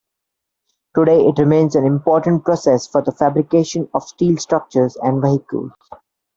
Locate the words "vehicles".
5.21-5.73